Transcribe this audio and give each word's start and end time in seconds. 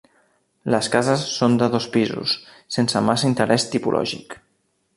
Les 0.75 0.87
cases 0.93 1.25
són 1.33 1.57
de 1.61 1.67
dos 1.75 1.87
pisos, 1.97 2.33
sense 2.77 3.05
massa 3.11 3.29
interès 3.33 3.67
tipològic. 3.75 4.39